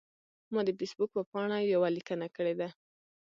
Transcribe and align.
ما 0.53 0.61
د 0.67 0.69
فیسبوک 0.79 1.09
په 1.15 1.21
پاڼه 1.31 1.57
یوه 1.73 1.89
لیکنه 1.97 2.27
کړې 2.35 2.53
ده. 2.59 2.69